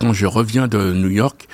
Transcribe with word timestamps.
Quand 0.00 0.12
je 0.12 0.26
reviens 0.26 0.68
de 0.68 0.92
New 0.92 1.10
York, 1.10 1.48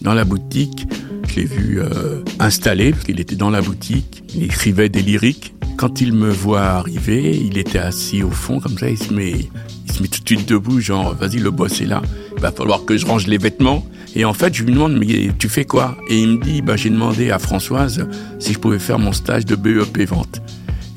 dans 0.00 0.14
la 0.14 0.24
boutique, 0.24 0.86
je 1.28 1.36
l'ai 1.36 1.44
vu 1.44 1.80
euh, 1.80 2.22
installé, 2.38 2.92
parce 2.92 3.04
qu'il 3.04 3.20
était 3.20 3.36
dans 3.36 3.50
la 3.50 3.60
boutique, 3.60 4.22
il 4.34 4.42
écrivait 4.42 4.88
des 4.88 5.02
lyriques. 5.02 5.54
Quand 5.76 6.00
il 6.00 6.14
me 6.14 6.30
voit 6.30 6.62
arriver, 6.62 7.36
il 7.36 7.58
était 7.58 7.78
assis 7.78 8.22
au 8.22 8.30
fond, 8.30 8.58
comme 8.58 8.78
ça, 8.78 8.88
il 8.88 8.96
se 8.96 9.12
met, 9.12 9.32
il 9.86 9.92
se 9.92 10.02
met 10.02 10.08
tout 10.08 10.22
de 10.22 10.26
suite 10.26 10.48
debout, 10.48 10.80
genre, 10.80 11.14
vas-y, 11.14 11.40
le 11.40 11.50
boss 11.50 11.82
est 11.82 11.86
là, 11.86 12.00
il 12.34 12.40
va 12.40 12.52
falloir 12.52 12.86
que 12.86 12.96
je 12.96 13.04
range 13.04 13.26
les 13.26 13.38
vêtements. 13.38 13.86
Et 14.16 14.24
en 14.24 14.32
fait, 14.32 14.54
je 14.54 14.64
lui 14.64 14.72
demande, 14.72 14.96
mais 14.96 15.30
tu 15.38 15.50
fais 15.50 15.66
quoi? 15.66 15.98
Et 16.08 16.22
il 16.22 16.38
me 16.38 16.42
dit, 16.42 16.62
bah, 16.62 16.76
j'ai 16.76 16.90
demandé 16.90 17.30
à 17.30 17.38
Françoise 17.38 18.08
si 18.38 18.54
je 18.54 18.58
pouvais 18.58 18.78
faire 18.78 18.98
mon 18.98 19.12
stage 19.12 19.44
de 19.44 19.56
BEP 19.56 20.08
vente. 20.08 20.40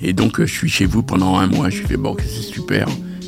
Et 0.01 0.13
donc, 0.13 0.39
je 0.39 0.51
suis 0.51 0.69
chez 0.69 0.85
vous 0.85 1.03
pendant 1.03 1.37
un 1.37 1.47
mois. 1.47 1.69
Je 1.69 1.79
lui 1.79 1.85
fais, 1.85 1.97
bon, 1.97 2.15
c'est 2.19 2.41
super. 2.41 2.87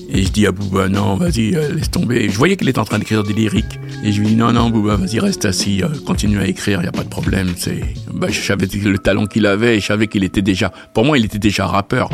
Et 0.09 0.23
je 0.23 0.32
dis 0.32 0.45
à 0.45 0.52
Bouba, 0.52 0.88
non, 0.88 1.16
vas-y, 1.18 1.55
euh, 1.55 1.73
laisse 1.73 1.91
tomber. 1.91 2.30
Je 2.30 2.38
voyais 2.38 2.55
qu'il 2.58 2.70
était 2.70 2.80
en 2.80 2.86
train 2.86 3.00
d'écrire 3.00 3.23
des 3.23 3.34
lyriques. 3.34 3.80
Et 4.04 4.12
je 4.12 4.22
lui 4.22 4.28
dis, 4.28 4.36
non, 4.36 4.53
non, 4.53 4.70
Bouba, 4.70 4.95
vas-y, 4.95 5.20
reste 5.20 5.45
assis, 5.45 5.84
euh, 5.84 5.88
continue 6.06 6.39
à 6.39 6.47
écrire, 6.47 6.80
il 6.80 6.84
n'y 6.84 6.89
a 6.89 6.92
pas 6.92 7.03
de 7.03 7.09
problème. 7.09 7.53
C'est, 7.58 7.81
bah, 8.14 8.28
je 8.30 8.39
savais 8.39 8.67
le 8.67 8.97
talent 8.97 9.25
qu'il 9.25 9.45
avait 9.45 9.78
et 9.78 9.80
je 9.80 9.86
savais 9.86 10.08
qu'il 10.08 10.23
était 10.23 10.42
déjà, 10.42 10.72
pour 10.94 11.06
moi, 11.06 11.17
il 11.17 11.25
était 11.25 11.39
déjà 11.39 11.66
rappeur. 11.66 12.09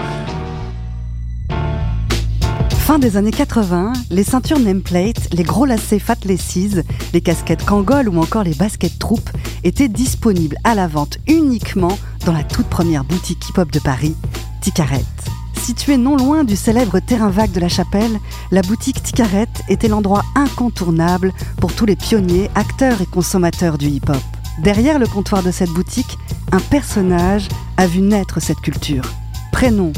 Fin 2.92 3.00
des 3.00 3.16
années 3.16 3.32
80, 3.32 3.94
les 4.10 4.24
ceintures 4.24 4.60
nameplate, 4.60 5.34
les 5.34 5.44
gros 5.44 5.66
lacets 5.66 6.00
Fat 6.00 6.18
les 6.26 7.22
casquettes 7.22 7.64
Kangol 7.64 8.10
ou 8.10 8.20
encore 8.20 8.44
les 8.44 8.56
baskets 8.56 9.00
Troop 9.00 9.30
étaient 9.64 9.88
disponibles 9.88 10.58
à 10.64 10.76
la 10.76 10.88
vente 10.88 11.20
uniquement 11.28 11.98
dans 12.26 12.34
la 12.34 12.44
toute 12.44 12.68
première 12.68 13.04
boutique 13.04 13.48
hip-hop 13.50 13.72
de 13.72 13.80
Paris, 13.80 14.16
Ticarette. 14.62 15.21
Située 15.62 15.98
non 15.98 16.18
loin 16.18 16.44
du 16.44 16.56
célèbre 16.56 17.00
terrain 17.00 17.30
vague 17.30 17.52
de 17.52 17.60
la 17.60 17.70
Chapelle, 17.70 18.20
la 18.50 18.64
boutique 18.64 19.04
Ticarette 19.04 19.62
était 19.70 19.88
l'endroit 19.88 20.24
incontournable 20.34 21.32
pour 21.58 21.72
tous 21.74 21.86
les 21.86 21.96
pionniers, 21.96 22.50
acteurs 22.56 23.00
et 23.00 23.06
consommateurs 23.06 23.78
du 23.78 23.86
hip-hop. 23.88 24.18
Derrière 24.64 24.98
le 24.98 25.06
comptoir 25.06 25.44
de 25.44 25.52
cette 25.52 25.70
boutique, 25.70 26.18
un 26.52 26.60
personnage 26.60 27.48
a 27.78 27.86
vu 27.86 28.02
naître 28.02 28.42
cette 28.42 28.60
culture. 28.60 29.04
Prénom 29.52 29.94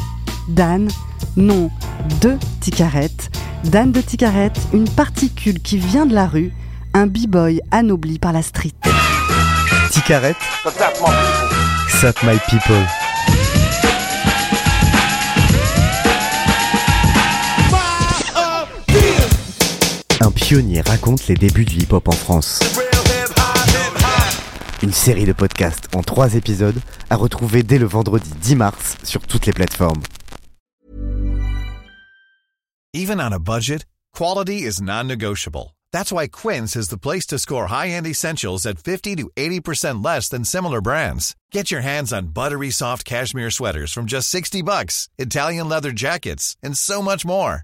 Dan, 0.49 0.89
nom 1.37 1.71
de 2.19 2.37
Ticarette. 2.59 3.31
Dan 3.63 3.93
de 3.93 4.01
Ticarette, 4.01 4.59
une 4.73 4.89
particule 4.89 5.61
qui 5.61 5.77
vient 5.77 6.05
de 6.05 6.13
la 6.13 6.27
rue, 6.27 6.51
un 6.93 7.07
b-boy 7.07 7.61
anobli 7.71 8.19
par 8.19 8.33
la 8.33 8.41
street. 8.41 8.73
Ticarette. 9.91 10.35
Sap 11.87 12.21
my 12.23 12.37
people. 12.49 13.02
Un 20.23 20.31
pionnier 20.31 20.79
raconte 20.79 21.27
les 21.27 21.35
débuts 21.35 21.65
du 21.65 21.79
hip-hop 21.79 22.07
en 22.07 22.13
France. 22.13 22.61
Une 24.81 24.93
série 24.93 25.25
de 25.25 25.33
podcasts 25.33 25.93
en 25.93 26.01
trois 26.01 26.35
épisodes 26.35 26.79
à 27.09 27.17
retrouver 27.17 27.61
dès 27.61 27.77
le 27.77 27.85
vendredi 27.85 28.29
10 28.41 28.55
mars 28.55 28.95
sur 29.03 29.19
toutes 29.27 29.45
les 29.45 29.51
plateformes. 29.51 30.01
Even 32.93 33.19
on 33.19 33.33
a 33.33 33.37
budget, 33.37 33.85
quality 34.13 34.63
is 34.63 34.81
non-negotiable. 34.81 35.75
That's 35.91 36.13
why 36.13 36.29
Quince 36.29 36.77
is 36.77 36.87
the 36.87 36.97
place 36.97 37.27
to 37.27 37.37
score 37.37 37.67
high-end 37.67 38.07
essentials 38.07 38.65
at 38.65 38.79
50 38.79 39.17
to 39.17 39.29
80% 39.35 40.01
less 40.01 40.29
than 40.29 40.45
similar 40.45 40.79
brands. 40.79 41.35
Get 41.51 41.69
your 41.69 41.81
hands 41.81 42.13
on 42.13 42.27
buttery 42.27 42.71
soft 42.71 43.03
cashmere 43.03 43.51
sweaters 43.51 43.91
from 43.91 44.05
just 44.05 44.29
60 44.29 44.61
bucks, 44.61 45.09
Italian 45.17 45.67
leather 45.67 45.91
jackets, 45.91 46.55
and 46.63 46.77
so 46.77 47.01
much 47.01 47.25
more. 47.25 47.63